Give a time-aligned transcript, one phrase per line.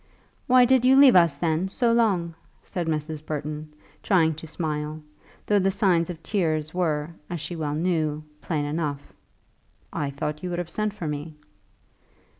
[0.47, 3.23] "Why did you leave us, then, so long?" said Mrs.
[3.23, 4.99] Burton, trying to smile,
[5.45, 9.13] though the signs of tears were, as she well knew, plain enough.
[9.93, 11.35] "I thought you would have sent for me."